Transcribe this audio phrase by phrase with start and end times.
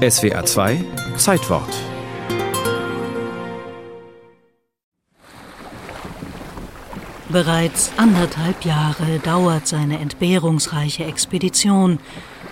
[0.00, 0.82] SWA 2
[1.18, 1.68] Zeitwort
[7.28, 11.98] Bereits anderthalb Jahre dauert seine entbehrungsreiche Expedition,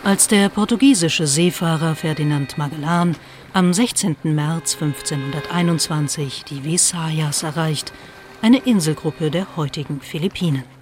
[0.04, 3.16] als der portugiesische Seefahrer Ferdinand Magellan
[3.54, 4.16] am 16.
[4.24, 7.94] März 1521 die Visayas erreicht,
[8.42, 10.77] eine Inselgruppe der heutigen Philippinen.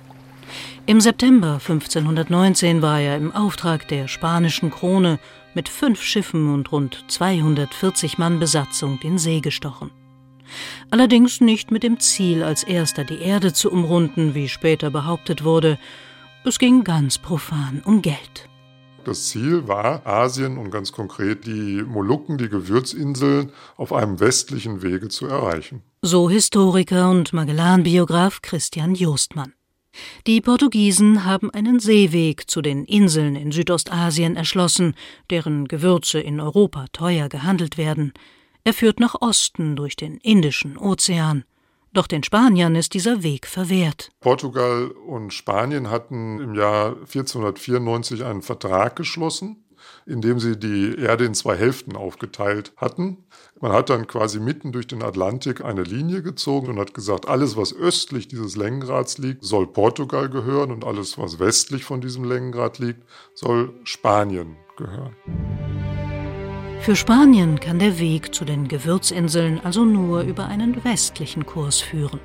[0.86, 5.18] Im September 1519 war er im Auftrag der spanischen Krone
[5.54, 9.90] mit fünf Schiffen und rund 240 Mann Besatzung den See gestochen.
[10.90, 15.78] Allerdings nicht mit dem Ziel, als erster die Erde zu umrunden, wie später behauptet wurde.
[16.44, 18.48] Es ging ganz profan um Geld.
[19.04, 25.08] Das Ziel war Asien und ganz konkret die Molukken, die Gewürzinseln, auf einem westlichen Wege
[25.08, 25.82] zu erreichen.
[26.02, 29.55] So Historiker und Magellan-Biograf Christian Jostmann.
[30.26, 34.94] Die Portugiesen haben einen Seeweg zu den Inseln in Südostasien erschlossen,
[35.30, 38.12] deren Gewürze in Europa teuer gehandelt werden.
[38.64, 41.44] Er führt nach Osten durch den Indischen Ozean.
[41.92, 44.10] Doch den Spaniern ist dieser Weg verwehrt.
[44.20, 49.64] Portugal und Spanien hatten im Jahr 1494 einen Vertrag geschlossen,
[50.06, 53.24] in dem sie die Erde in zwei Hälften aufgeteilt hatten.
[53.60, 57.56] Man hat dann quasi mitten durch den Atlantik eine Linie gezogen und hat gesagt, alles,
[57.56, 62.78] was östlich dieses Längengrads liegt, soll Portugal gehören und alles, was westlich von diesem Längengrad
[62.78, 63.02] liegt,
[63.34, 65.16] soll Spanien gehören.
[66.80, 72.20] Für Spanien kann der Weg zu den Gewürzinseln also nur über einen westlichen Kurs führen.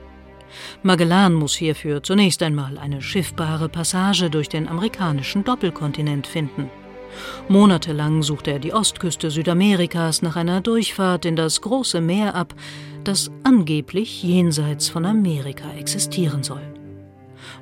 [0.83, 6.69] Magellan muss hierfür zunächst einmal eine schiffbare Passage durch den amerikanischen Doppelkontinent finden.
[7.47, 12.53] Monatelang sucht er die Ostküste Südamerikas nach einer Durchfahrt in das große Meer ab,
[13.03, 16.61] das angeblich jenseits von Amerika existieren soll.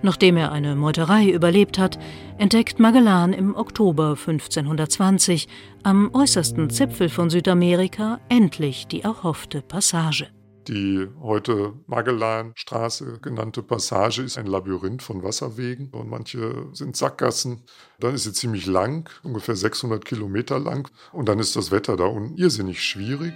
[0.01, 1.99] Nachdem er eine Meuterei überlebt hat,
[2.37, 5.47] entdeckt Magellan im Oktober 1520
[5.83, 10.27] am äußersten Zipfel von Südamerika endlich die erhoffte Passage.
[10.69, 17.63] Die heute Magellanstraße genannte Passage ist ein Labyrinth von Wasserwegen und manche sind Sackgassen.
[17.99, 22.05] Dann ist sie ziemlich lang, ungefähr 600 Kilometer lang und dann ist das Wetter da
[22.05, 23.33] unten irrsinnig schwierig.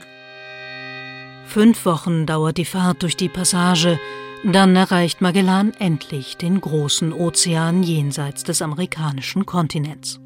[1.47, 4.00] Fünf Wochen dauert die Fahrt durch die Passage,
[4.44, 10.19] dann erreicht Magellan endlich den großen Ozean jenseits des amerikanischen Kontinents.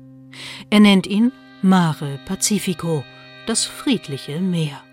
[0.70, 1.32] Er nennt ihn
[1.62, 3.06] Mare Pacifico,
[3.46, 4.84] das friedliche Meer.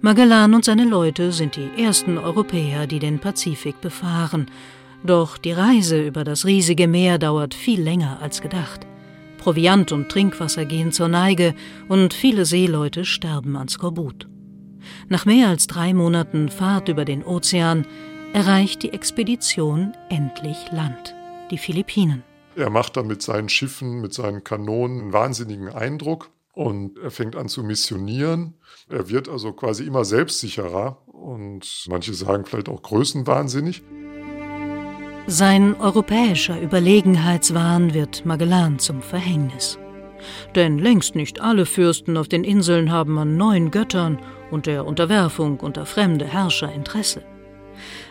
[0.00, 4.46] Magellan und seine Leute sind die ersten Europäer, die den Pazifik befahren.
[5.04, 8.86] Doch die Reise über das riesige Meer dauert viel länger als gedacht.
[9.38, 11.54] Proviant und Trinkwasser gehen zur Neige
[11.88, 14.28] und viele Seeleute sterben an Skorbut.
[15.08, 17.86] Nach mehr als drei Monaten Fahrt über den Ozean
[18.32, 21.14] erreicht die Expedition endlich Land,
[21.50, 22.22] die Philippinen.
[22.54, 27.36] Er macht da mit seinen Schiffen, mit seinen Kanonen einen wahnsinnigen Eindruck und er fängt
[27.36, 28.54] an zu missionieren.
[28.88, 33.82] Er wird also quasi immer selbstsicherer und manche sagen vielleicht auch größenwahnsinnig.
[35.26, 39.78] Sein europäischer Überlegenheitswahn wird Magellan zum Verhängnis.
[40.54, 44.18] Denn längst nicht alle Fürsten auf den Inseln haben an neuen Göttern
[44.50, 47.22] und der Unterwerfung unter fremde Herrscher Interesse.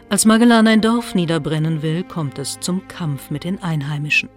[0.10, 4.30] Als Magellan ein Dorf niederbrennen will, kommt es zum Kampf mit den Einheimischen.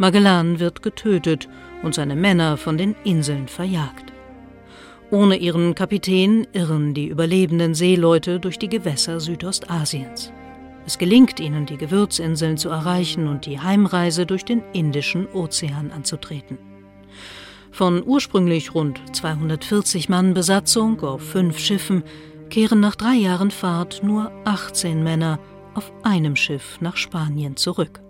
[0.00, 1.46] Magellan wird getötet
[1.82, 4.14] und seine Männer von den Inseln verjagt.
[5.10, 10.32] Ohne ihren Kapitän irren die überlebenden Seeleute durch die Gewässer Südostasiens.
[10.86, 16.56] Es gelingt ihnen, die Gewürzinseln zu erreichen und die Heimreise durch den Indischen Ozean anzutreten.
[17.70, 22.04] Von ursprünglich rund 240 Mann Besatzung auf fünf Schiffen
[22.48, 25.38] kehren nach drei Jahren Fahrt nur 18 Männer
[25.74, 28.00] auf einem Schiff nach Spanien zurück.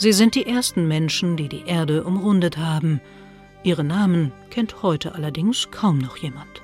[0.00, 3.00] Sie sind die ersten Menschen, die die Erde umrundet haben.
[3.64, 6.62] Ihre Namen kennt heute allerdings kaum noch jemand.